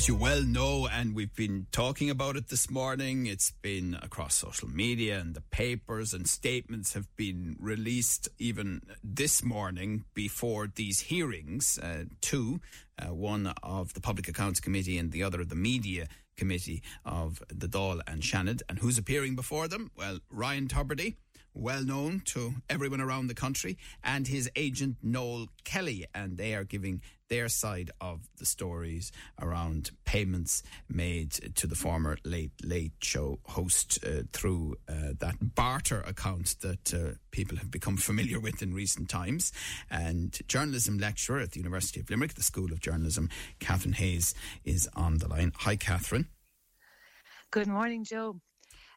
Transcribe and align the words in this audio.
As 0.00 0.08
you 0.08 0.14
well 0.14 0.42
know, 0.42 0.88
and 0.90 1.14
we've 1.14 1.36
been 1.36 1.66
talking 1.72 2.08
about 2.08 2.34
it 2.34 2.48
this 2.48 2.70
morning, 2.70 3.26
it's 3.26 3.50
been 3.60 3.98
across 4.00 4.34
social 4.34 4.66
media 4.66 5.18
and 5.18 5.34
the 5.34 5.42
papers, 5.42 6.14
and 6.14 6.26
statements 6.26 6.94
have 6.94 7.14
been 7.16 7.54
released 7.60 8.26
even 8.38 8.80
this 9.04 9.44
morning 9.44 10.06
before 10.14 10.72
these 10.74 11.00
hearings. 11.00 11.78
Uh, 11.78 12.04
two, 12.22 12.62
uh, 12.98 13.12
one 13.12 13.52
of 13.62 13.92
the 13.92 14.00
Public 14.00 14.26
Accounts 14.26 14.58
Committee 14.58 14.96
and 14.96 15.12
the 15.12 15.22
other 15.22 15.42
of 15.42 15.50
the 15.50 15.54
Media 15.54 16.08
Committee 16.34 16.82
of 17.04 17.42
the 17.48 17.68
Dáil 17.68 18.00
and 18.06 18.22
Seanad. 18.22 18.62
And 18.70 18.78
who's 18.78 18.96
appearing 18.96 19.36
before 19.36 19.68
them? 19.68 19.90
Well, 19.98 20.20
Ryan 20.30 20.66
Tubridy, 20.66 21.16
well 21.52 21.84
known 21.84 22.22
to 22.24 22.54
everyone 22.70 23.02
around 23.02 23.26
the 23.26 23.34
country, 23.34 23.76
and 24.02 24.26
his 24.26 24.50
agent 24.56 24.96
Noel 25.02 25.48
Kelly. 25.64 26.06
And 26.14 26.38
they 26.38 26.54
are 26.54 26.64
giving 26.64 27.02
their 27.30 27.48
side 27.48 27.90
of 28.00 28.28
the 28.38 28.44
stories 28.44 29.12
around 29.40 29.92
payments 30.04 30.62
made 30.88 31.30
to 31.54 31.66
the 31.66 31.76
former 31.76 32.18
Late 32.24 32.52
Late 32.62 32.92
Show 33.00 33.38
host 33.46 34.04
uh, 34.04 34.24
through 34.32 34.76
uh, 34.88 35.14
that 35.20 35.36
barter 35.54 36.00
account 36.00 36.56
that 36.60 36.92
uh, 36.92 37.16
people 37.30 37.56
have 37.56 37.70
become 37.70 37.96
familiar 37.96 38.38
with 38.46 38.60
in 38.60 38.74
recent 38.74 39.08
times. 39.08 39.52
And 39.90 40.38
journalism 40.48 40.98
lecturer 40.98 41.38
at 41.40 41.52
the 41.52 41.60
University 41.60 42.00
of 42.00 42.10
Limerick, 42.10 42.34
the 42.34 42.42
School 42.42 42.72
of 42.72 42.80
Journalism, 42.80 43.30
Kathryn 43.60 43.94
Hayes, 43.94 44.34
is 44.64 44.88
on 44.94 45.18
the 45.18 45.28
line. 45.28 45.52
Hi, 45.58 45.76
Kathryn. 45.76 46.26
Good 47.52 47.68
morning, 47.68 48.04
Joe. 48.04 48.36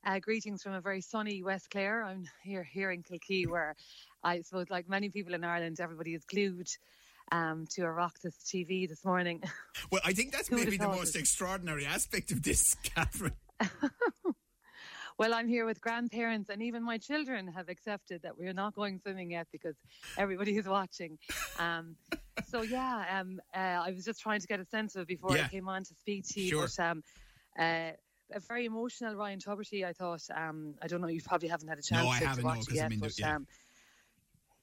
Uh, 0.05 0.19
greetings 0.19 0.63
from 0.63 0.73
a 0.73 0.81
very 0.81 1.01
sunny 1.01 1.43
West 1.43 1.69
Clare. 1.69 2.03
I'm 2.03 2.25
here 2.43 2.63
here 2.63 2.91
in 2.91 3.03
Kilkee, 3.03 3.47
where 3.47 3.75
I 4.23 4.41
suppose, 4.41 4.69
like 4.69 4.89
many 4.89 5.09
people 5.09 5.33
in 5.33 5.43
Ireland, 5.43 5.77
everybody 5.79 6.13
is 6.13 6.25
glued 6.25 6.67
um, 7.33 7.65
to 7.71 7.81
Oireachtas 7.81 8.37
TV 8.45 8.87
this 8.87 9.03
morning. 9.03 9.41
Well, 9.91 10.01
I 10.05 10.13
think 10.13 10.31
that's 10.31 10.49
maybe 10.49 10.77
the 10.77 10.87
most 10.87 11.15
it? 11.15 11.19
extraordinary 11.19 11.85
aspect 11.85 12.31
of 12.31 12.41
this, 12.41 12.75
Kathryn. 12.83 13.33
well, 15.19 15.33
I'm 15.33 15.47
here 15.47 15.65
with 15.65 15.81
grandparents, 15.81 16.49
and 16.49 16.63
even 16.63 16.83
my 16.83 16.97
children 16.97 17.47
have 17.47 17.69
accepted 17.69 18.23
that 18.23 18.37
we're 18.37 18.53
not 18.53 18.73
going 18.73 18.99
swimming 18.99 19.31
yet 19.31 19.47
because 19.51 19.75
everybody 20.17 20.57
is 20.57 20.67
watching. 20.67 21.19
Um, 21.59 21.95
so, 22.47 22.61
yeah, 22.61 23.05
um, 23.19 23.39
uh, 23.53 23.59
I 23.59 23.91
was 23.91 24.05
just 24.05 24.21
trying 24.21 24.39
to 24.39 24.47
get 24.47 24.59
a 24.59 24.65
sense 24.65 24.95
of 24.95 25.03
it 25.03 25.07
before 25.07 25.35
yeah. 25.35 25.45
I 25.45 25.47
came 25.49 25.69
on 25.69 25.83
to 25.83 25.93
speak 25.93 26.25
to 26.29 26.41
you. 26.41 26.49
Sure. 26.49 26.67
But, 26.75 26.83
um, 26.83 27.03
uh, 27.59 27.91
a 28.33 28.39
very 28.39 28.65
emotional 28.65 29.15
Ryan 29.15 29.39
Tubridy. 29.39 29.85
I 29.85 29.93
thought. 29.93 30.23
Um, 30.35 30.75
I 30.81 30.87
don't 30.87 31.01
know. 31.01 31.07
You 31.07 31.21
probably 31.21 31.49
haven't 31.49 31.67
had 31.67 31.77
a 31.77 31.81
chance 31.81 32.03
no, 32.03 32.09
I 32.09 32.19
to, 32.19 32.27
haven't, 32.27 32.45
watch 32.45 32.67
no, 32.69 32.73
it 32.73 32.75
yet, 32.75 32.91
I'm 32.91 32.99
but 32.99 33.19
yeah. 33.19 33.35
um, 33.35 33.47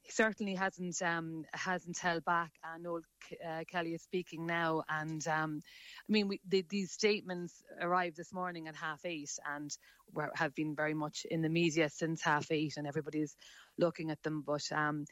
he 0.03 0.13
certainly 0.13 0.55
hasn't 0.55 1.01
um, 1.03 1.45
hasn't 1.53 1.99
held 1.99 2.25
back. 2.25 2.53
And 2.65 2.83
Noel 2.83 3.03
uh, 3.47 3.65
Kelly 3.71 3.95
is 3.95 4.03
speaking 4.03 4.47
now, 4.47 4.83
and 4.89 5.27
um, 5.29 5.63
I 6.09 6.13
mean, 6.13 6.29
we, 6.29 6.41
the, 6.49 6.65
these 6.69 6.93
statements 6.93 7.63
arrived 7.81 8.17
this 8.17 8.33
morning 8.33 8.69
at 8.69 8.77
half 8.77 9.01
eight, 9.05 9.31
and 9.55 9.71
were, 10.13 10.31
have 10.35 10.55
been 10.55 10.75
very 10.75 10.95
much 10.95 11.27
in 11.31 11.43
the 11.43 11.49
media 11.49 11.89
since 11.91 12.23
half 12.23 12.51
eight, 12.51 12.75
and 12.77 12.87
everybody's 12.87 13.37
looking 13.79 14.11
at 14.11 14.23
them. 14.23 14.43
But 14.47 14.65
um, 14.73 15.05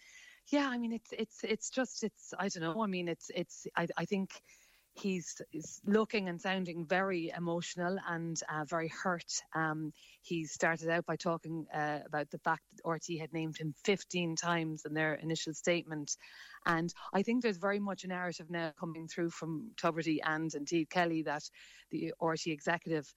yeah, 0.51 0.69
I 0.69 0.79
mean, 0.79 0.93
it's 0.93 1.13
it's 1.13 1.45
it's 1.45 1.71
just 1.71 2.03
it's 2.03 2.33
I 2.39 2.49
don't 2.49 2.63
know. 2.63 2.83
I 2.83 2.87
mean, 2.87 3.09
it's 3.09 3.31
it's 3.35 3.67
I, 3.77 3.87
I 3.97 4.05
think 4.05 4.31
he's, 4.99 5.41
he's, 5.51 5.81
looking 5.87 6.29
and 6.29 6.41
sounding 6.41 6.85
very 6.87 7.33
emotional 7.37 7.97
and 8.09 8.41
uh, 8.53 8.65
very 8.65 8.89
hurt. 8.89 9.33
Um, 9.55 9.93
he 10.23 10.45
started 10.45 10.89
out 10.89 11.07
by 11.07 11.17
talking 11.17 11.67
uh, 11.75 12.01
about 12.07 12.31
the 12.31 12.39
fact 12.39 12.63
that 12.73 12.85
RTE 12.85 13.21
had 13.21 13.33
named 13.33 13.59
him 13.59 13.75
15 13.85 14.37
times 14.37 14.85
in 14.85 14.95
their 14.95 15.15
initial 15.15 15.55
statement. 15.55 16.17
And 16.67 16.93
I 17.15 17.23
think 17.23 17.43
there's 17.43 17.57
very 17.57 17.81
much 17.81 18.05
a 18.05 18.09
narrative 18.09 18.51
now 18.51 18.73
coming 18.79 19.09
through 19.09 19.31
from 19.31 19.71
Tubridy 19.77 20.19
and 20.25 20.53
indeed 20.55 20.91
Kelly 20.91 21.23
that 21.23 21.43
the 21.91 22.13
RTE 22.21 22.53
executive 22.53 23.13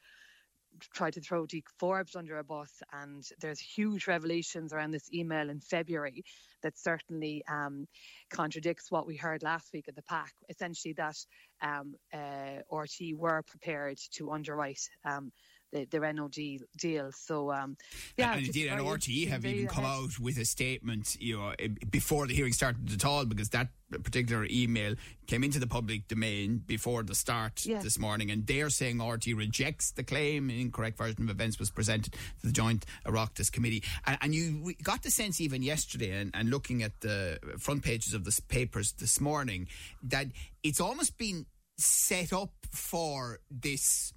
tried 0.79 1.13
to 1.13 1.21
throw 1.21 1.45
Dee 1.45 1.63
Forbes 1.79 2.15
under 2.15 2.39
a 2.39 2.43
bus, 2.43 2.81
and 2.93 3.23
there's 3.39 3.59
huge 3.59 4.07
revelations 4.07 4.73
around 4.73 4.91
this 4.91 5.11
email 5.13 5.49
in 5.49 5.59
February 5.59 6.23
that 6.63 6.77
certainly 6.77 7.43
um, 7.49 7.87
contradicts 8.29 8.91
what 8.91 9.07
we 9.07 9.15
heard 9.15 9.43
last 9.43 9.73
week 9.73 9.85
at 9.87 9.95
the 9.95 10.03
PAC. 10.03 10.33
Essentially, 10.49 10.93
that 10.93 11.17
um, 11.61 11.95
uh, 12.13 12.61
RTE 12.71 13.15
were 13.15 13.43
prepared 13.43 13.99
to 14.13 14.31
underwrite 14.31 14.81
um, 15.05 15.31
the, 15.71 15.85
the 15.85 15.99
Renault 15.99 16.31
deal. 16.77 17.11
So, 17.11 17.51
um, 17.51 17.77
yeah. 18.17 18.33
And 18.33 18.45
indeed, 18.45 18.67
and 18.67 18.81
RTE 18.81 19.27
have 19.29 19.45
even 19.45 19.67
come 19.67 19.83
ahead. 19.83 20.03
out 20.03 20.19
with 20.19 20.37
a 20.37 20.45
statement, 20.45 21.17
you 21.19 21.37
know, 21.37 21.53
before 21.89 22.27
the 22.27 22.33
hearing 22.33 22.53
started 22.53 22.91
at 22.93 23.05
all, 23.05 23.25
because 23.25 23.49
that 23.49 23.69
particular 24.03 24.47
email 24.49 24.95
came 25.27 25.43
into 25.43 25.59
the 25.59 25.67
public 25.67 26.07
domain 26.07 26.61
before 26.65 27.03
the 27.03 27.15
start 27.15 27.65
yes. 27.65 27.83
this 27.83 27.99
morning, 27.99 28.31
and 28.31 28.47
they're 28.47 28.69
saying 28.69 28.97
RTE 28.97 29.35
rejects 29.35 29.91
the 29.91 30.03
claim. 30.03 30.49
An 30.49 30.57
incorrect 30.57 30.97
version 30.97 31.23
of 31.23 31.29
events 31.29 31.59
was 31.59 31.69
presented 31.69 32.13
to 32.13 32.47
the 32.47 32.51
Joint 32.51 32.85
Oireachtas 33.05 33.51
Committee. 33.51 33.83
And, 34.05 34.17
and 34.21 34.35
you 34.35 34.73
got 34.83 35.03
the 35.03 35.11
sense 35.11 35.41
even 35.41 35.61
yesterday, 35.61 36.11
and, 36.11 36.31
and 36.33 36.49
looking 36.49 36.83
at 36.83 37.01
the 37.01 37.39
front 37.59 37.83
pages 37.83 38.13
of 38.13 38.23
the 38.23 38.39
papers 38.47 38.93
this 38.93 39.19
morning, 39.19 39.67
that 40.03 40.27
it's 40.63 40.79
almost 40.79 41.17
been 41.17 41.45
set 41.77 42.31
up 42.31 42.53
for 42.71 43.39
this 43.49 44.13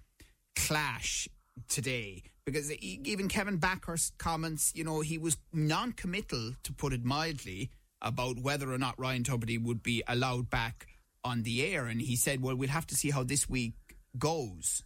clash 0.55 1.29
today 1.69 2.23
because 2.45 2.71
even 2.73 3.29
Kevin 3.29 3.59
Bakhurst's 3.59 4.13
comments, 4.19 4.73
you 4.75 4.85
know, 4.85 5.01
he 5.01 5.17
was 5.17 5.39
non-committal 5.53 6.53
to 6.63 6.73
put 6.73 6.93
it 6.93 7.05
mildly 7.05 7.71
about 8.03 8.39
whether 8.39 8.71
or 8.71 8.79
not 8.79 8.99
Ryan 8.99 9.23
Tubridy 9.23 9.63
would 9.63 9.83
be 9.83 10.03
allowed 10.07 10.51
back 10.51 10.87
on 11.25 11.43
the 11.43 11.65
air, 11.65 11.87
and 11.87 12.03
he 12.03 12.17
said, 12.17 12.43
"Well, 12.43 12.55
we'll 12.55 12.69
have 12.69 12.87
to 12.89 12.95
see 12.95 13.11
how 13.11 13.23
this 13.23 13.49
week 13.49 13.75
goes." 14.19 14.83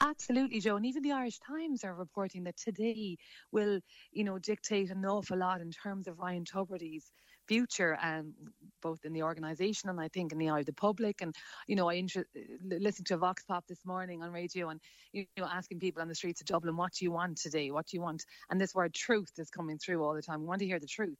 Absolutely, 0.00 0.60
Joe. 0.60 0.76
And 0.76 0.84
even 0.84 1.02
the 1.02 1.12
Irish 1.12 1.38
Times 1.38 1.82
are 1.82 1.94
reporting 1.94 2.44
that 2.44 2.58
today 2.58 3.16
will, 3.52 3.80
you 4.12 4.24
know, 4.24 4.38
dictate 4.38 4.90
an 4.90 5.06
awful 5.06 5.38
lot 5.38 5.62
in 5.62 5.70
terms 5.70 6.08
of 6.08 6.18
Ryan 6.18 6.44
Tubridy's 6.44 7.10
future, 7.48 7.98
um, 8.02 8.34
both 8.80 9.04
in 9.04 9.12
the 9.12 9.22
organisation 9.22 9.90
and 9.90 10.00
I 10.00 10.08
think 10.08 10.32
in 10.32 10.38
the 10.38 10.50
eye 10.50 10.60
of 10.60 10.66
the 10.66 10.72
public. 10.72 11.20
And 11.22 11.34
you 11.66 11.74
know, 11.74 11.88
I 11.88 11.94
inter- 11.94 12.26
listened 12.62 13.06
to 13.08 13.14
a 13.14 13.18
Vox 13.18 13.44
Pop 13.44 13.66
this 13.66 13.84
morning 13.84 14.22
on 14.22 14.30
radio, 14.30 14.68
and 14.68 14.80
you 15.12 15.26
know, 15.36 15.48
asking 15.50 15.80
people 15.80 16.02
on 16.02 16.08
the 16.08 16.14
streets 16.14 16.40
of 16.40 16.46
Dublin, 16.46 16.76
"What 16.76 16.92
do 16.92 17.04
you 17.04 17.10
want 17.10 17.38
today? 17.38 17.70
What 17.70 17.86
do 17.86 17.96
you 17.96 18.02
want?" 18.02 18.24
And 18.50 18.60
this 18.60 18.74
word 18.74 18.94
"truth" 18.94 19.32
is 19.38 19.50
coming 19.50 19.78
through 19.78 20.04
all 20.04 20.14
the 20.14 20.22
time. 20.22 20.40
We 20.40 20.46
want 20.46 20.60
to 20.60 20.66
hear 20.66 20.78
the 20.78 20.86
truth. 20.86 21.18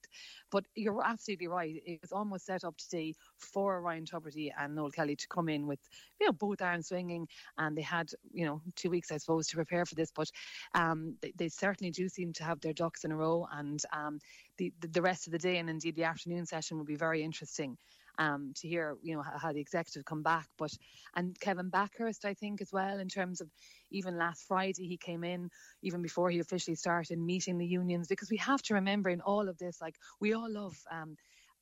But 0.51 0.65
you're 0.75 1.03
absolutely 1.05 1.49
right. 1.49 1.83
It 1.85 2.01
was 2.03 2.13
almost 2.13 2.47
set 2.47 2.65
up 2.65 2.77
today 2.77 3.15
for 3.39 3.81
Ryan 3.81 4.05
Tubridy 4.05 4.51
and 4.59 4.75
Noel 4.75 4.91
Kelly 4.91 5.17
to 5.17 5.29
come 5.29 5.49
in 5.49 5.67
with, 5.67 5.81
you 6.21 6.27
know, 6.27 6.33
both 6.33 6.63
arms 6.63 6.89
swinging, 6.89 7.27
and 7.57 7.77
they 7.77 7.83
had, 7.83 8.11
you 8.33 8.45
know, 8.45 8.61
two 8.77 8.91
weeks, 8.91 9.11
I 9.11 9.17
suppose, 9.17 9.47
to 9.49 9.57
prepare 9.57 9.87
for 9.87 9.95
this. 9.95 10.13
But 10.15 10.31
um, 10.75 11.17
they, 11.21 11.33
they, 11.37 11.49
certainly 11.49 11.91
do 11.91 12.09
seem 12.09 12.33
to 12.35 12.45
have 12.45 12.61
their 12.61 12.73
ducks 12.73 13.05
in 13.05 13.13
a 13.13 13.17
row, 13.17 13.47
and 13.53 13.83
um, 13.93 14.21
the, 14.59 14.73
the 14.81 15.03
rest 15.03 15.27
of 15.27 15.33
the 15.33 15.39
day 15.39 15.59
and 15.59 15.71
indeed 15.71 15.97
the 15.97 16.05
afternoon 16.05 16.45
session 16.47 16.77
will 16.77 16.85
be 16.85 16.97
very 16.97 17.23
interesting 17.23 17.77
um, 18.19 18.53
to 18.57 18.69
hear, 18.69 18.97
you 19.03 19.15
know, 19.15 19.23
how, 19.23 19.39
how, 19.39 19.53
the 19.53 19.61
executive 19.61 20.05
come 20.05 20.23
back. 20.23 20.49
But 20.59 20.73
and 21.15 21.39
Kevin 21.41 21.71
Bakhurst, 21.71 22.25
I 22.25 22.35
think, 22.35 22.61
as 22.61 22.73
well, 22.73 22.99
in 22.99 23.09
terms 23.09 23.41
of 23.41 23.49
even 23.91 24.19
last 24.19 24.45
Friday 24.47 24.87
he 24.87 24.97
came 24.97 25.25
in 25.25 25.49
even 25.83 26.03
before 26.03 26.29
he 26.31 26.41
officially 26.41 26.75
started 26.75 27.19
meeting 27.19 27.59
the 27.59 27.67
unions 27.67 28.09
because 28.09 28.31
we 28.31 28.37
have 28.39 28.61
to 28.63 28.75
remember 28.75 29.09
in 29.09 29.21
all 29.21 29.49
of 29.49 29.57
this, 29.59 29.81
like 29.81 29.95
we 30.21 30.35
all 30.35 30.51
love. 30.51 30.77
Um, 30.91 31.17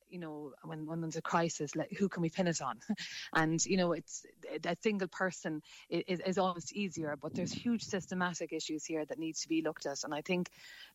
you 0.09 0.19
know, 0.19 0.53
when, 0.63 0.85
when 0.85 1.01
there's 1.01 1.15
a 1.15 1.21
crisis, 1.21 1.75
like 1.75 1.91
who 1.97 2.09
can 2.09 2.21
we 2.21 2.29
pin 2.29 2.47
it 2.47 2.61
on? 2.61 2.79
and, 3.35 3.63
you 3.65 3.77
know, 3.77 3.93
it's 3.93 4.25
a 4.65 4.75
single 4.81 5.07
person 5.07 5.61
is, 5.89 6.19
is 6.21 6.37
almost 6.37 6.73
easier, 6.73 7.17
but 7.21 7.33
there's 7.33 7.51
huge 7.51 7.83
systematic 7.83 8.53
issues 8.53 8.85
here 8.85 9.05
that 9.05 9.19
need 9.19 9.35
to 9.35 9.47
be 9.47 9.61
looked 9.61 9.85
at. 9.85 10.03
And 10.03 10.13
I 10.13 10.21
think 10.21 10.49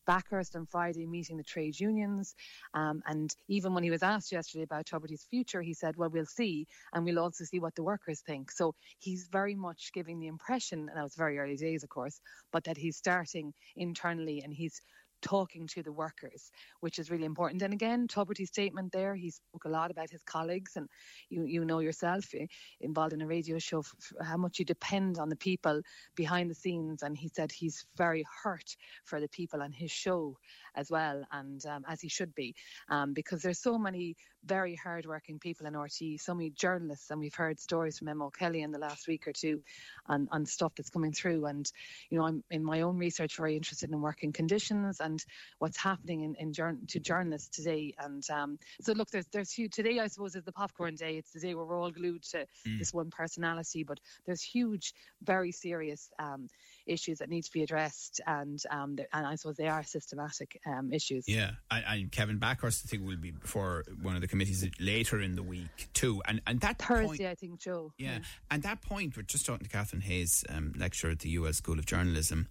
Bakhurst 0.07 0.55
on 0.55 0.65
Friday 0.65 1.05
meeting 1.05 1.37
the 1.37 1.43
trade 1.43 1.79
unions, 1.79 2.35
um, 2.73 3.01
and 3.05 3.33
even 3.47 3.73
when 3.73 3.83
he 3.83 3.91
was 3.91 4.03
asked 4.03 4.31
yesterday 4.31 4.63
about 4.63 4.85
Tubridy's 4.85 5.25
future, 5.29 5.61
he 5.61 5.73
said, 5.73 5.95
well, 5.95 6.09
we'll 6.09 6.25
see, 6.25 6.67
and 6.93 7.05
we'll 7.05 7.19
also 7.19 7.43
see 7.43 7.59
what 7.59 7.75
the 7.75 7.83
workers 7.83 8.21
think. 8.21 8.51
So 8.51 8.75
he's 8.99 9.27
very 9.31 9.55
much 9.55 9.91
giving 9.93 10.19
the 10.19 10.27
impression, 10.27 10.89
and 10.89 10.97
that 10.97 11.03
was 11.03 11.15
very 11.15 11.39
early 11.39 11.57
days, 11.57 11.83
of 11.83 11.89
course, 11.89 12.19
but 12.51 12.63
that 12.65 12.77
he's 12.77 12.97
starting 12.97 13.53
internally 13.75 14.41
and 14.43 14.53
he's 14.53 14.81
talking 15.23 15.65
to 15.67 15.81
the 15.81 15.91
workers, 15.91 16.51
which 16.81 16.99
is 16.99 17.09
really 17.09 17.25
important. 17.25 17.63
And 17.63 17.73
again, 17.73 18.07
Tubridy's 18.07 18.49
statement 18.49 18.91
there, 18.91 19.15
he 19.15 19.31
spoke 19.31 19.65
a 19.65 19.69
lot 19.69 19.89
about 19.89 20.11
his 20.11 20.21
colleagues, 20.23 20.73
and 20.75 20.87
you 21.29 21.45
you 21.45 21.65
know 21.65 21.79
yourself 21.79 22.25
eh, 22.35 22.45
involved 22.81 23.13
in 23.13 23.21
a 23.21 23.27
radio 23.27 23.57
show 23.57 23.83
how 24.21 24.37
much 24.37 24.59
you 24.59 24.65
depend 24.65 25.17
on 25.17 25.29
the 25.29 25.35
people 25.35 25.81
behind 26.15 26.51
the 26.51 26.55
scenes. 26.55 27.01
And 27.01 27.17
he 27.17 27.29
said 27.29 27.51
he's 27.51 27.85
very 27.97 28.25
hurt 28.43 28.75
for 29.05 29.19
the 29.19 29.29
people 29.29 29.63
on 29.63 29.71
his 29.71 29.91
show 29.91 30.37
as 30.75 30.91
well, 30.91 31.23
and 31.31 31.65
um, 31.65 31.83
as 31.87 32.01
he 32.01 32.09
should 32.09 32.35
be, 32.35 32.53
um, 32.89 33.13
because 33.13 33.41
there's 33.41 33.61
so 33.61 33.77
many 33.79 34.15
very 34.45 34.75
hardworking 34.75 35.39
people 35.39 35.67
in 35.67 35.73
RTE, 35.73 36.19
so 36.19 36.33
many 36.33 36.51
journalists, 36.51 37.09
and 37.09 37.19
we've 37.19 37.33
heard 37.33 37.59
stories 37.59 37.97
from 37.97 38.07
Emma 38.09 38.29
Kelly 38.37 38.61
in 38.61 38.71
the 38.71 38.79
last 38.79 39.07
week 39.07 39.27
or 39.27 39.33
two 39.33 39.61
on, 40.07 40.27
on 40.31 40.45
stuff 40.45 40.73
that's 40.75 40.89
coming 40.89 41.13
through. 41.13 41.45
And, 41.45 41.69
you 42.09 42.17
know, 42.17 42.25
I'm 42.25 42.43
in 42.51 42.63
my 42.63 42.81
own 42.81 42.97
research 42.97 43.37
very 43.37 43.55
interested 43.55 43.91
in 43.91 44.01
working 44.01 44.31
conditions 44.31 44.99
and 44.99 45.12
what's 45.59 45.77
happening 45.77 46.21
in, 46.21 46.35
in 46.35 46.53
to 46.87 46.99
journalists 46.99 47.55
today. 47.55 47.93
And 47.99 48.23
um, 48.29 48.57
so, 48.81 48.93
look, 48.93 49.09
there's 49.09 49.27
there's 49.31 49.51
huge, 49.51 49.71
today, 49.71 49.99
I 49.99 50.07
suppose, 50.07 50.35
is 50.35 50.43
the 50.43 50.51
popcorn 50.51 50.95
day. 50.95 51.17
It's 51.17 51.31
the 51.31 51.39
day 51.39 51.55
where 51.55 51.65
we're 51.65 51.79
all 51.79 51.91
glued 51.91 52.23
to 52.31 52.45
mm. 52.67 52.79
this 52.79 52.93
one 52.93 53.09
personality, 53.09 53.83
but 53.83 53.99
there's 54.25 54.41
huge, 54.41 54.93
very 55.23 55.51
serious 55.51 56.09
um, 56.19 56.47
issues 56.85 57.19
that 57.19 57.29
need 57.29 57.43
to 57.43 57.51
be 57.51 57.63
addressed. 57.63 58.21
And, 58.25 58.61
um, 58.69 58.97
and 59.11 59.25
I 59.25 59.35
suppose 59.35 59.55
they 59.55 59.67
are 59.67 59.83
systematic 59.83 60.59
um, 60.65 60.91
issues. 60.93 61.27
Yeah. 61.27 61.51
And, 61.71 61.83
and 61.87 62.11
Kevin 62.11 62.39
Bakhurst, 62.39 62.85
I 62.85 62.89
think, 62.89 63.07
will 63.07 63.17
be 63.17 63.31
before 63.31 63.83
one 64.01 64.15
of 64.15 64.21
the 64.21 64.27
committees 64.27 64.67
later 64.79 65.19
in 65.19 65.35
the 65.35 65.43
week 65.43 65.89
too. 65.93 66.21
And 66.27 66.41
and 66.45 66.59
that 66.61 66.79
Thursday, 66.79 67.05
point, 67.05 67.21
I 67.21 67.35
think, 67.35 67.59
Joe. 67.59 67.93
Yeah, 67.97 68.11
yeah, 68.11 68.17
and 68.51 68.63
that 68.63 68.81
point 68.81 69.15
we're 69.15 69.23
just 69.23 69.45
talking 69.45 69.65
to 69.67 69.75
Kathryn 69.75 70.03
Hayes, 70.03 70.43
um, 70.49 70.73
lecturer 70.77 71.11
at 71.11 71.19
the 71.19 71.35
UL 71.37 71.53
School 71.53 71.79
of 71.79 71.85
Journalism. 71.85 72.47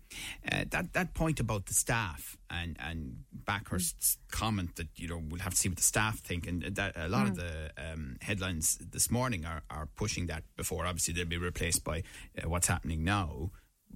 Uh, 0.50 0.64
that 0.70 0.92
that 0.92 1.14
point 1.14 1.40
about 1.40 1.66
the 1.66 1.74
staff 1.74 2.36
and 2.50 2.76
and 2.80 3.24
Bakhurst's 3.44 4.16
mm. 4.16 4.30
comment 4.30 4.76
that 4.76 4.88
you 4.96 5.08
know 5.08 5.22
we'll 5.28 5.40
have 5.40 5.54
to 5.54 5.58
see 5.58 5.68
what 5.68 5.78
the 5.78 5.84
staff 5.84 6.18
think, 6.18 6.46
and 6.46 6.62
that 6.62 6.92
a 6.96 7.08
lot 7.08 7.26
mm. 7.26 7.30
of 7.30 7.36
the 7.36 7.70
um, 7.78 8.16
headlines 8.20 8.78
this 8.78 9.10
morning 9.10 9.44
are 9.44 9.62
are 9.70 9.86
pushing 9.96 10.26
that 10.26 10.44
before. 10.56 10.86
Obviously, 10.86 11.14
they'll 11.14 11.24
be 11.26 11.38
replaced 11.38 11.84
by 11.84 12.02
uh, 12.42 12.48
what's 12.48 12.66
happening 12.66 13.04
now, 13.04 13.50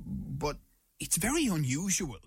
but 0.05 0.57
it's 1.01 1.17
very 1.17 1.47
unusual 1.47 2.19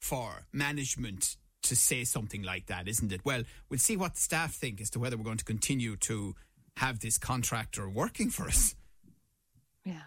for 0.00 0.46
management 0.52 1.36
to 1.62 1.76
say 1.76 2.04
something 2.04 2.42
like 2.42 2.66
that, 2.66 2.88
isn't 2.88 3.12
it? 3.12 3.20
Well, 3.24 3.44
we'll 3.68 3.78
see 3.78 3.96
what 3.96 4.14
the 4.14 4.20
staff 4.20 4.54
think 4.54 4.80
as 4.80 4.90
to 4.90 4.98
whether 4.98 5.16
we're 5.16 5.24
going 5.24 5.38
to 5.38 5.44
continue 5.44 5.96
to 5.96 6.34
have 6.76 7.00
this 7.00 7.18
contractor 7.18 7.88
working 7.88 8.30
for 8.30 8.46
us. 8.46 8.74
Yeah. 9.84 10.02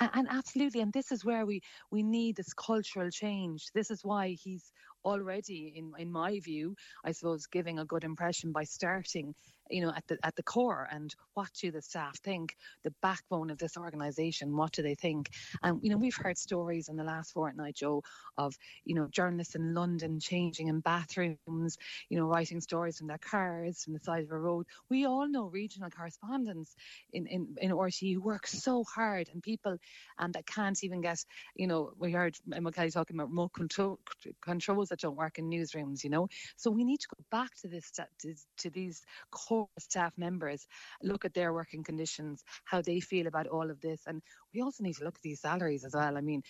And, 0.00 0.28
absolutely, 0.30 0.80
and 0.80 0.92
this 0.92 1.10
is 1.12 1.24
where 1.24 1.44
we 1.44 1.60
we 1.90 2.02
need 2.02 2.36
this 2.36 2.52
cultural 2.54 3.10
change. 3.10 3.66
This 3.74 3.90
is 3.90 4.04
why 4.04 4.36
he's 4.42 4.72
already, 5.04 5.72
in 5.76 5.92
in 5.98 6.10
my 6.10 6.40
view, 6.40 6.76
I 7.04 7.12
suppose, 7.12 7.46
giving 7.46 7.78
a 7.78 7.84
good 7.84 8.04
impression 8.04 8.52
by 8.52 8.64
starting 8.64 9.34
you 9.72 9.80
know, 9.82 9.92
at 9.94 10.06
the 10.06 10.18
at 10.22 10.36
the 10.36 10.42
core 10.42 10.86
and 10.90 11.14
what 11.34 11.48
do 11.60 11.70
the 11.70 11.82
staff 11.82 12.18
think, 12.18 12.56
the 12.84 12.92
backbone 13.02 13.50
of 13.50 13.58
this 13.58 13.76
organisation, 13.76 14.56
what 14.56 14.72
do 14.72 14.82
they 14.82 14.94
think? 14.94 15.30
And 15.62 15.80
you 15.82 15.90
know, 15.90 15.96
we've 15.96 16.16
heard 16.16 16.38
stories 16.38 16.88
in 16.88 16.96
the 16.96 17.04
last 17.04 17.32
fortnight, 17.32 17.76
Joe, 17.76 18.02
of 18.36 18.54
you 18.84 18.94
know 18.94 19.08
journalists 19.10 19.54
in 19.54 19.74
London 19.74 20.20
changing 20.20 20.68
in 20.68 20.80
bathrooms, 20.80 21.78
you 22.08 22.18
know, 22.18 22.26
writing 22.26 22.60
stories 22.60 22.98
from 22.98 23.06
their 23.06 23.18
cars 23.18 23.84
from 23.84 23.94
the 23.94 24.00
side 24.00 24.24
of 24.24 24.30
a 24.30 24.38
road. 24.38 24.66
We 24.90 25.06
all 25.06 25.26
know 25.26 25.46
regional 25.46 25.90
correspondents 25.90 26.74
in 27.12 27.26
in 27.26 27.56
in 27.60 27.70
RTE 27.70 28.14
who 28.14 28.20
work 28.20 28.46
so 28.46 28.84
hard 28.84 29.30
and 29.32 29.42
people 29.42 29.78
and 30.18 30.34
that 30.34 30.46
can't 30.46 30.82
even 30.84 31.00
get, 31.00 31.24
you 31.54 31.66
know, 31.66 31.92
we 31.98 32.12
heard 32.12 32.36
Emma 32.54 32.72
Kelly 32.72 32.90
talking 32.90 33.16
about 33.16 33.28
remote 33.28 33.52
control 33.52 33.98
controls 34.42 34.91
that 34.92 35.00
don't 35.00 35.16
work 35.16 35.38
in 35.38 35.50
newsrooms, 35.50 36.04
you 36.04 36.10
know. 36.10 36.28
So 36.56 36.70
we 36.70 36.84
need 36.84 37.00
to 37.00 37.08
go 37.16 37.24
back 37.30 37.50
to 37.62 37.68
this 37.68 37.90
uh, 37.98 38.04
to, 38.20 38.34
to 38.58 38.70
these 38.70 39.02
core 39.30 39.68
staff 39.78 40.12
members 40.16 40.66
look 41.02 41.24
at 41.24 41.34
their 41.34 41.52
working 41.52 41.82
conditions, 41.82 42.44
how 42.64 42.82
they 42.82 43.00
feel 43.00 43.26
about 43.26 43.46
all 43.46 43.70
of 43.70 43.80
this. 43.80 44.02
And 44.06 44.22
we 44.54 44.60
also 44.60 44.84
need 44.84 44.96
to 44.96 45.04
look 45.04 45.16
at 45.16 45.22
these 45.22 45.40
salaries 45.40 45.84
as 45.84 45.94
well. 45.94 46.16
I 46.16 46.20
mean, 46.20 46.42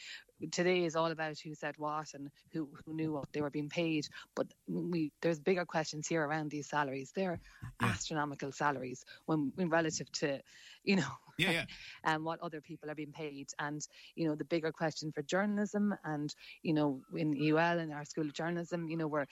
today 0.50 0.84
is 0.84 0.96
all 0.96 1.12
about 1.12 1.38
who 1.38 1.54
said 1.54 1.74
what 1.78 2.08
and 2.14 2.28
who, 2.52 2.68
who 2.84 2.94
knew 2.94 3.12
what 3.12 3.32
they 3.32 3.40
were 3.40 3.50
being 3.50 3.68
paid. 3.68 4.06
But 4.34 4.48
we 4.66 5.12
there's 5.22 5.38
bigger 5.38 5.64
questions 5.64 6.08
here 6.08 6.24
around 6.24 6.50
these 6.50 6.68
salaries. 6.68 7.12
They're 7.14 7.40
yeah. 7.80 7.88
astronomical 7.88 8.50
salaries 8.50 9.04
when, 9.26 9.52
when 9.54 9.68
relative 9.68 10.10
to, 10.12 10.40
you 10.84 10.96
know, 10.96 11.12
yeah, 11.38 11.50
yeah. 11.50 11.64
and 12.04 12.16
um, 12.16 12.24
what 12.24 12.40
other 12.40 12.60
people 12.60 12.90
are 12.90 12.94
being 12.94 13.12
paid. 13.12 13.48
And, 13.58 13.86
you 14.14 14.26
know, 14.26 14.34
the 14.34 14.44
bigger 14.44 14.72
question 14.72 15.12
for 15.12 15.22
journalism 15.22 15.94
and, 16.04 16.34
you 16.62 16.74
know, 16.74 17.00
in 17.16 17.34
UL 17.34 17.78
and 17.78 17.92
our 17.92 18.04
School 18.04 18.26
of 18.26 18.34
Journalism, 18.34 18.88
you 18.88 18.96
know, 18.96 19.06
we're 19.06 19.26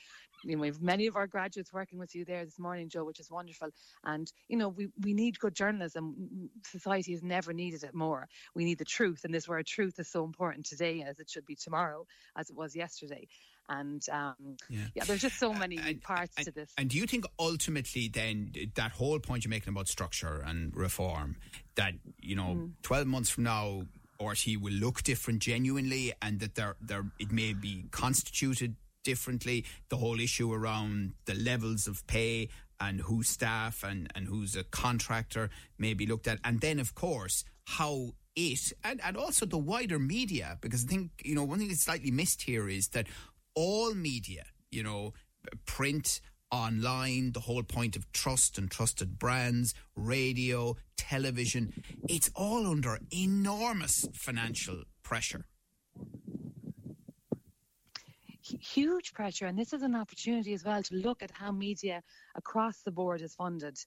you 0.45 0.57
know, 0.57 0.63
we 0.63 0.69
have 0.69 0.81
many 0.81 1.07
of 1.07 1.17
our 1.17 1.27
graduates 1.27 1.73
working 1.73 1.99
with 1.99 2.15
you 2.15 2.25
there 2.25 2.45
this 2.45 2.59
morning, 2.59 2.89
Joe, 2.89 3.05
which 3.05 3.21
is 3.21 3.31
wonderful. 3.31 3.69
And, 4.05 4.31
you 4.49 4.57
know, 4.57 4.69
we, 4.69 4.89
we 5.03 5.13
need 5.13 5.39
good 5.39 5.55
journalism. 5.55 6.49
Society 6.65 7.13
has 7.13 7.23
never 7.23 7.53
needed 7.53 7.85
it 7.85 7.95
more. 7.95 8.29
We 8.55 8.65
need 8.65 8.79
the 8.79 8.85
truth. 8.85 9.25
And 9.25 9.35
this 9.35 9.49
word 9.49 9.67
truth 9.67 9.99
is 9.99 10.11
so 10.11 10.25
important 10.25 10.67
today 10.67 11.03
as 11.03 11.19
it 11.19 11.29
should 11.29 11.47
be 11.47 11.57
tomorrow, 11.57 12.07
as 12.37 12.51
it 12.51 12.57
was 12.57 12.75
yesterday. 12.75 13.27
And 13.71 14.05
um, 14.11 14.35
yeah. 14.69 14.81
yeah. 14.95 15.05
there's 15.05 15.23
just 15.23 15.39
so 15.39 15.55
many 15.55 15.79
and, 15.79 16.03
parts 16.03 16.35
and, 16.37 16.47
to 16.47 16.53
this. 16.53 16.73
And 16.77 16.91
do 16.91 16.99
you 16.99 17.07
think 17.07 17.25
ultimately 17.39 18.09
then 18.09 18.53
that 18.75 18.91
whole 18.91 19.19
point 19.21 19.45
you're 19.45 19.51
making 19.51 19.73
about 19.73 19.89
structure 19.89 20.43
and 20.45 20.77
reform, 20.77 21.37
that, 21.77 21.95
you 22.21 22.35
know, 22.35 22.57
mm. 22.59 22.73
12 22.83 23.07
months 23.07 23.31
from 23.31 23.45
now, 23.45 23.83
RTE 24.21 24.61
will 24.61 24.73
look 24.73 25.03
different 25.03 25.41
genuinely 25.41 26.13
and 26.21 26.41
that 26.41 26.57
there, 26.57 26.77
there 26.81 27.07
it 27.19 27.33
may 27.33 27.55
be 27.55 27.87
constituted 27.91 28.75
differently. 29.05 29.65
The 29.89 29.97
whole 29.97 30.21
issue 30.21 30.53
around 30.53 31.13
the 31.25 31.35
levels 31.35 31.87
of 31.87 32.07
pay 32.07 32.49
and 32.81 33.01
who's 33.01 33.29
staff 33.29 33.85
and, 33.85 34.11
and 34.15 34.27
who's 34.27 34.57
a 34.57 34.65
contractor 34.65 35.49
may 35.79 35.95
be 35.95 36.07
looked 36.07 36.27
at. 36.27 36.39
And 36.45 36.61
then, 36.61 36.79
of 36.81 36.95
course, 36.95 37.45
how 37.65 38.15
it 38.37 38.73
and, 38.85 39.01
and 39.05 39.17
also 39.17 39.47
the 39.47 39.59
wider 39.59 39.99
media, 39.99 40.59
because 40.61 40.85
I 40.85 40.89
think, 40.89 41.11
you 41.25 41.35
know, 41.35 41.45
one 41.45 41.59
thing 41.59 41.69
that's 41.69 41.85
slightly 41.85 42.11
missed 42.11 42.43
here 42.43 42.69
is 42.69 42.89
that 42.89 43.07
all 43.61 43.95
media, 43.95 44.45
you 44.71 44.83
know, 44.83 45.13
print, 45.67 46.23
online, 46.51 47.33
the 47.33 47.41
whole 47.41 47.63
point 47.63 47.95
of 47.95 48.11
trust 48.13 48.57
and 48.57 48.71
trusted 48.71 49.19
brands, 49.19 49.75
radio, 49.95 50.77
television, 50.97 51.71
it's 52.09 52.31
all 52.35 52.67
under 52.67 52.99
enormous 53.13 54.07
financial 54.15 54.85
pressure 55.03 55.45
huge 58.43 59.13
pressure. 59.13 59.47
And 59.47 59.57
this 59.57 59.73
is 59.73 59.83
an 59.83 59.95
opportunity 59.95 60.55
as 60.55 60.65
well 60.65 60.83
to 60.83 60.95
look 60.97 61.23
at 61.23 61.31
how 61.31 61.53
media 61.53 62.03
across 62.35 62.81
the 62.81 62.91
board 62.91 63.21
is 63.23 63.35
funded. 63.35 63.79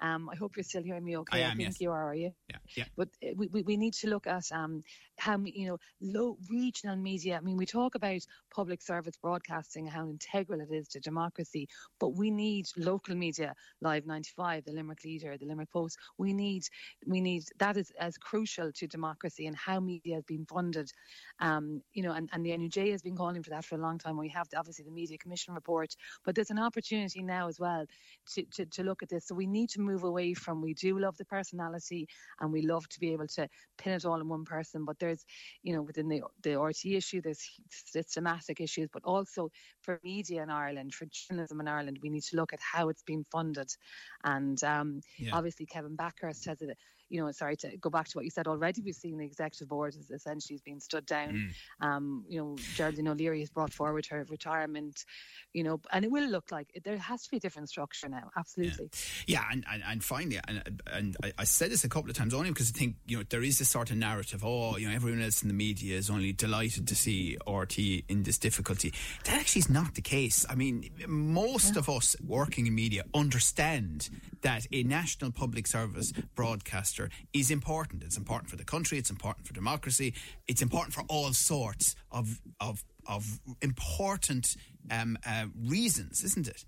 Um, 0.00 0.28
I 0.30 0.36
hope 0.36 0.56
you're 0.56 0.64
still 0.64 0.82
hearing 0.82 1.04
me 1.04 1.16
okay. 1.18 1.42
I, 1.42 1.46
am, 1.46 1.52
I 1.52 1.54
think 1.54 1.68
yes. 1.68 1.80
you 1.80 1.90
are, 1.90 2.10
are 2.10 2.14
you? 2.14 2.32
Yeah. 2.48 2.56
yeah. 2.76 2.84
But 2.96 3.08
uh, 3.22 3.30
we, 3.36 3.48
we, 3.48 3.62
we 3.62 3.76
need 3.76 3.94
to 3.94 4.08
look 4.08 4.26
at 4.26 4.44
um, 4.52 4.82
how, 5.18 5.38
you 5.44 5.68
know, 5.68 5.78
low 6.00 6.36
regional 6.50 6.96
media. 6.96 7.36
I 7.36 7.40
mean, 7.40 7.56
we 7.56 7.66
talk 7.66 7.94
about 7.94 8.20
public 8.54 8.82
service 8.82 9.16
broadcasting, 9.20 9.86
how 9.86 10.08
integral 10.08 10.60
it 10.60 10.72
is 10.72 10.88
to 10.88 11.00
democracy, 11.00 11.68
but 11.98 12.16
we 12.16 12.30
need 12.30 12.66
local 12.76 13.14
media, 13.14 13.54
Live 13.80 14.06
95, 14.06 14.64
the 14.64 14.72
Limerick 14.72 15.04
Leader, 15.04 15.36
the 15.38 15.46
Limerick 15.46 15.70
Post. 15.70 15.98
We 16.18 16.32
need, 16.32 16.62
we 17.06 17.20
need, 17.20 17.44
that 17.58 17.76
is 17.76 17.92
as 18.00 18.16
crucial 18.16 18.72
to 18.72 18.86
democracy 18.86 19.46
and 19.46 19.56
how 19.56 19.80
media 19.80 20.16
has 20.16 20.24
been 20.24 20.46
funded. 20.46 20.90
Um, 21.40 21.82
you 21.92 22.02
know, 22.02 22.12
and, 22.12 22.28
and 22.32 22.44
the 22.44 22.50
NUJ 22.50 22.90
has 22.92 23.02
been 23.02 23.16
calling 23.16 23.42
for 23.42 23.50
that 23.50 23.64
for 23.64 23.74
a 23.74 23.78
long 23.78 23.98
time. 23.98 24.16
We 24.16 24.28
have 24.30 24.48
the, 24.48 24.58
obviously 24.58 24.84
the 24.84 24.90
Media 24.90 25.18
Commission 25.18 25.54
report, 25.54 25.94
but 26.24 26.34
there's 26.34 26.50
an 26.50 26.58
opportunity 26.58 27.22
now 27.22 27.48
as 27.48 27.60
well 27.60 27.84
to, 28.34 28.42
to, 28.54 28.66
to 28.66 28.82
look 28.82 29.02
at 29.02 29.08
this. 29.08 29.26
So 29.26 29.34
we 29.34 29.46
need 29.46 29.70
to 29.70 29.80
move 29.90 30.04
away 30.04 30.34
from, 30.34 30.62
we 30.62 30.74
do 30.74 30.98
love 30.98 31.16
the 31.16 31.24
personality 31.24 32.06
and 32.40 32.52
we 32.52 32.62
love 32.62 32.88
to 32.88 33.00
be 33.00 33.12
able 33.12 33.26
to 33.26 33.48
pin 33.78 33.92
it 33.94 34.04
all 34.04 34.20
in 34.20 34.28
one 34.28 34.44
person, 34.44 34.84
but 34.84 34.98
there's, 34.98 35.24
you 35.62 35.74
know, 35.74 35.82
within 35.82 36.08
the, 36.08 36.22
the 36.42 36.50
RTE 36.50 36.96
issue, 36.96 37.20
there's 37.20 37.42
systematic 37.70 38.60
issues, 38.60 38.88
but 38.92 39.02
also 39.04 39.50
for 39.82 40.00
media 40.04 40.42
in 40.42 40.50
Ireland, 40.50 40.94
for 40.94 41.06
journalism 41.10 41.60
in 41.60 41.68
Ireland, 41.68 41.98
we 42.02 42.10
need 42.10 42.24
to 42.24 42.36
look 42.36 42.52
at 42.52 42.60
how 42.60 42.88
it's 42.88 43.02
being 43.02 43.24
funded. 43.30 43.70
And 44.24 44.62
um, 44.64 45.00
yeah. 45.18 45.30
obviously, 45.32 45.66
Kevin 45.66 45.96
Bakhurst 45.96 46.46
has 46.46 46.60
it 46.62 46.76
you 47.10 47.20
know, 47.20 47.30
sorry 47.32 47.56
to 47.56 47.76
go 47.76 47.90
back 47.90 48.08
to 48.08 48.16
what 48.16 48.24
you 48.24 48.30
said 48.30 48.46
already, 48.46 48.80
we've 48.80 48.94
seen 48.94 49.18
the 49.18 49.24
executive 49.24 49.68
board 49.68 49.94
is 49.96 50.10
essentially 50.10 50.60
being 50.64 50.80
stood 50.80 51.04
down. 51.04 51.52
Mm. 51.82 51.86
Um, 51.86 52.24
you 52.28 52.40
know, 52.40 52.56
Geraldine 52.74 53.08
O'Leary 53.08 53.40
has 53.40 53.50
brought 53.50 53.72
forward 53.72 54.06
her 54.06 54.24
retirement, 54.30 55.04
you 55.52 55.64
know, 55.64 55.80
and 55.92 56.04
it 56.04 56.10
will 56.10 56.28
look 56.28 56.52
like 56.52 56.68
there 56.84 56.96
has 56.96 57.24
to 57.24 57.30
be 57.30 57.38
a 57.38 57.40
different 57.40 57.68
structure 57.68 58.08
now. 58.08 58.30
Absolutely. 58.36 58.90
Yeah, 59.26 59.40
yeah 59.40 59.44
and, 59.50 59.64
and, 59.70 59.82
and 59.86 60.04
finally, 60.04 60.38
and, 60.46 60.80
and 60.86 61.16
I, 61.22 61.32
I 61.38 61.44
said 61.44 61.72
this 61.72 61.82
a 61.82 61.88
couple 61.88 62.10
of 62.10 62.16
times 62.16 62.32
only 62.32 62.50
because 62.50 62.72
I 62.74 62.78
think, 62.78 62.94
you 63.06 63.18
know, 63.18 63.24
there 63.28 63.42
is 63.42 63.58
this 63.58 63.68
sort 63.68 63.90
of 63.90 63.96
narrative, 63.96 64.44
oh, 64.44 64.76
you 64.76 64.88
know, 64.88 64.94
everyone 64.94 65.20
else 65.20 65.42
in 65.42 65.48
the 65.48 65.54
media 65.54 65.98
is 65.98 66.10
only 66.10 66.32
delighted 66.32 66.86
to 66.86 66.94
see 66.94 67.36
RTE 67.44 68.04
in 68.08 68.22
this 68.22 68.38
difficulty. 68.38 68.94
That 69.24 69.40
actually 69.40 69.60
is 69.60 69.70
not 69.70 69.96
the 69.96 70.02
case. 70.02 70.46
I 70.48 70.54
mean, 70.54 70.88
most 71.08 71.74
yeah. 71.74 71.80
of 71.80 71.88
us 71.88 72.14
working 72.24 72.68
in 72.68 72.74
media 72.74 73.02
understand 73.14 74.10
that 74.42 74.68
a 74.70 74.84
national 74.84 75.32
public 75.32 75.66
service 75.66 76.12
broadcaster 76.34 76.99
is 77.32 77.50
important. 77.50 78.02
It's 78.02 78.16
important 78.16 78.50
for 78.50 78.56
the 78.56 78.64
country. 78.64 78.98
It's 78.98 79.10
important 79.10 79.46
for 79.46 79.54
democracy. 79.54 80.14
It's 80.46 80.62
important 80.62 80.94
for 80.94 81.04
all 81.08 81.32
sorts 81.32 81.94
of 82.10 82.40
of 82.60 82.84
of 83.06 83.40
important 83.62 84.56
um, 84.90 85.18
uh, 85.26 85.46
reasons, 85.56 86.22
isn't 86.24 86.48
it? 86.48 86.64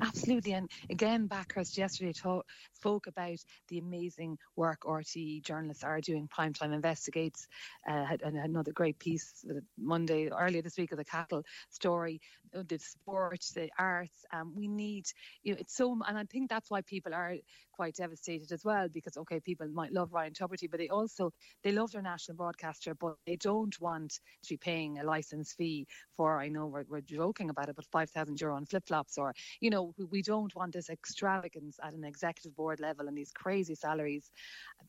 Absolutely. 0.00 0.52
And 0.52 0.68
again, 0.90 1.28
Bakhurst 1.28 1.78
yesterday 1.78 2.12
talk, 2.12 2.46
spoke 2.72 3.06
about 3.06 3.38
the 3.68 3.78
amazing 3.78 4.38
work 4.56 4.80
RTE 4.80 5.42
journalists 5.42 5.84
are 5.84 6.00
doing. 6.00 6.28
Primetime 6.28 6.72
Investigates 6.72 7.46
uh, 7.88 8.04
had, 8.04 8.22
had, 8.22 8.34
another 8.34 8.72
great 8.72 8.98
piece 8.98 9.44
Monday, 9.78 10.28
earlier 10.30 10.62
this 10.62 10.76
week, 10.76 10.90
of 10.90 10.98
the 10.98 11.04
cattle 11.04 11.44
story, 11.70 12.20
uh, 12.43 12.43
the 12.62 12.78
sport, 12.78 13.40
the 13.54 13.68
arts. 13.78 14.24
Um, 14.32 14.52
we 14.54 14.68
need, 14.68 15.06
you 15.42 15.52
know, 15.52 15.58
it's 15.60 15.76
so, 15.76 15.98
and 16.06 16.18
I 16.18 16.24
think 16.24 16.50
that's 16.50 16.70
why 16.70 16.82
people 16.82 17.14
are 17.14 17.34
quite 17.72 17.96
devastated 17.96 18.52
as 18.52 18.64
well 18.64 18.88
because, 18.88 19.16
okay, 19.16 19.40
people 19.40 19.66
might 19.68 19.92
love 19.92 20.12
Ryan 20.12 20.32
Tubridy, 20.32 20.70
but 20.70 20.78
they 20.78 20.88
also, 20.88 21.32
they 21.62 21.72
love 21.72 21.90
their 21.90 22.02
national 22.02 22.36
broadcaster, 22.36 22.94
but 22.94 23.16
they 23.26 23.36
don't 23.36 23.78
want 23.80 24.20
to 24.44 24.50
be 24.50 24.56
paying 24.56 24.98
a 24.98 25.04
license 25.04 25.52
fee 25.52 25.86
for, 26.16 26.40
I 26.40 26.48
know 26.48 26.66
we're, 26.66 26.84
we're 26.88 27.00
joking 27.00 27.50
about 27.50 27.68
it, 27.68 27.76
but 27.76 27.86
5,000 27.86 28.40
euro 28.40 28.56
on 28.56 28.66
flip 28.66 28.86
flops 28.86 29.18
or, 29.18 29.34
you 29.60 29.70
know, 29.70 29.92
we 30.10 30.22
don't 30.22 30.54
want 30.54 30.72
this 30.72 30.90
extravagance 30.90 31.78
at 31.82 31.94
an 31.94 32.04
executive 32.04 32.54
board 32.54 32.80
level 32.80 33.08
and 33.08 33.16
these 33.16 33.32
crazy 33.32 33.74
salaries. 33.74 34.30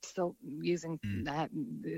So 0.04 0.36
using 0.44 1.00
mm. 1.06 1.28
uh, 1.28 1.48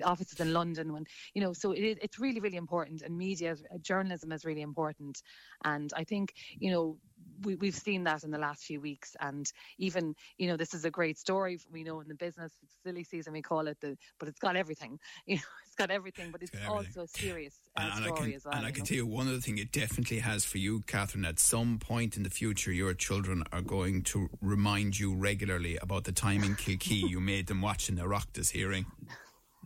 offices 0.08 0.40
in 0.40 0.54
London, 0.54 0.94
when 0.94 1.06
you 1.34 1.42
know, 1.42 1.54
so 1.54 1.72
it, 1.72 2.00
it's 2.02 2.20
really, 2.20 2.40
really 2.40 2.58
important. 2.58 3.02
And 3.02 3.18
media, 3.18 3.56
journalism 3.82 4.32
is 4.32 4.46
really 4.46 4.62
important. 4.62 5.22
And 5.64 5.92
I 5.96 6.04
think 6.04 6.34
you 6.60 6.72
know 6.72 6.98
we, 7.44 7.56
we've 7.56 7.76
seen 7.76 8.04
that 8.06 8.24
in 8.24 8.32
the 8.32 8.38
last 8.38 8.64
few 8.64 8.82
weeks. 8.82 9.16
And 9.20 9.52
even 9.78 10.16
you 10.38 10.48
know 10.48 10.58
this 10.58 10.74
is 10.74 10.86
a 10.86 10.92
great 10.92 11.18
story 11.18 11.60
we 11.72 11.84
know 11.84 12.00
in 12.00 12.08
the 12.08 12.16
business 12.16 12.52
it's 12.64 12.76
silly 12.84 13.04
season 13.04 13.34
we 13.34 13.42
call 13.42 13.68
it 13.68 13.78
the 13.82 13.98
but 14.20 14.28
it's 14.28 14.40
got 14.40 14.56
everything. 14.56 15.00
You 15.26 15.36
know 15.36 15.42
it's 15.66 15.76
got 15.76 15.92
everything 15.92 16.32
but 16.32 16.42
it's, 16.42 16.52
it's 16.54 16.68
also 16.68 17.02
a 17.02 17.08
serious 17.08 17.60
uh, 17.76 17.82
and, 17.82 17.92
and 17.94 18.06
story 18.06 18.30
can, 18.30 18.34
as 18.36 18.46
well 18.46 18.56
and 18.56 18.66
I 18.66 18.72
can 18.72 18.80
know? 18.80 18.86
tell 18.86 18.98
you 18.98 19.06
one 19.06 19.28
other 19.28 19.40
thing 19.40 19.58
it 19.58 19.72
definitely 19.72 20.20
has 20.20 20.46
for 20.46 20.58
you 20.58 20.82
Kathryn 20.82 21.28
at 21.28 21.40
some 21.40 21.80
point 21.80 22.16
in 22.16 22.24
the 22.24 22.30
future 22.30 22.72
your 22.72 22.94
children 22.94 23.44
are 23.52 23.62
going 23.62 24.04
to 24.04 24.30
remind 24.42 25.00
you 25.00 25.14
regularly 25.14 25.78
about 25.78 26.06
the 26.06 26.12
time 26.12 26.44
in 26.44 26.56
Kilkee 26.56 27.10
you 27.10 27.20
made 27.20 27.48
them 27.48 27.62
watch 27.62 27.90
in 27.90 27.96
the 27.96 28.04
Oireachtas 28.04 28.52
hearing. 28.52 28.86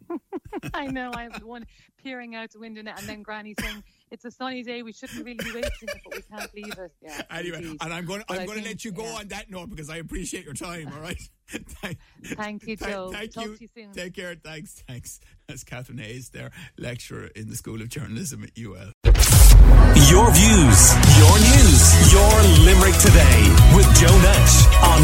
I 0.74 0.88
know 0.88 1.12
I 1.14 1.24
have 1.24 1.44
one 1.44 1.66
peering 2.04 2.36
out 2.36 2.52
the 2.52 2.60
window 2.60 2.82
and 2.82 3.08
then 3.08 3.22
Granny 3.22 3.56
saying 3.60 3.84
it's 4.12 4.26
a 4.26 4.32
sunny 4.32 4.62
day. 4.62 4.84
We 4.84 4.92
shouldn't 4.92 5.26
really 5.26 5.38
be 5.38 5.52
wasting 5.54 5.90
it, 5.90 6.02
but 6.04 6.16
we 6.16 6.22
can't 6.22 6.54
leave 6.54 6.78
it. 6.78 6.92
Yeah. 7.02 7.22
Anyway, 7.32 7.58
indeed. 7.58 7.78
and 7.82 7.94
I'm 7.94 8.06
going. 8.06 8.22
I'm 8.30 8.46
going 8.46 8.60
to 8.60 8.66
let 8.66 8.84
you 8.84 8.92
go 8.92 9.04
yeah. 9.04 9.20
on 9.20 9.28
that 9.30 9.50
note 9.50 9.70
because 9.70 9.90
I 9.90 9.98
appreciate 9.98 10.44
your 10.46 10.54
time. 10.54 10.92
All 10.94 11.00
right. 11.00 11.20
thank, 11.48 11.98
thank 12.24 12.68
you, 12.68 12.76
Joe. 12.76 13.10
Thank, 13.12 13.34
Talk 13.34 13.46
you. 13.46 13.56
to 13.56 13.62
you 13.62 13.70
soon. 13.76 13.92
Take 13.94 14.16
care. 14.16 14.36
Thanks. 14.36 14.84
Thanks. 14.88 15.20
That's 15.48 15.64
Kathryn 15.64 16.00
Hayes, 16.00 16.30
there, 16.30 16.52
lecturer 16.78 17.28
in 17.36 17.50
the 17.50 17.56
School 17.56 17.82
of 17.82 17.90
Journalism 17.90 18.44
at 18.44 18.52
UL. 18.58 18.92
Your 20.10 20.32
views, 20.32 20.80
your 21.18 21.36
news, 21.40 22.12
your 22.12 22.32
Limerick 22.66 22.96
today 23.00 23.48
with 23.76 23.88
Joe 23.96 24.18
Nash 24.22 24.68
on 24.84 25.02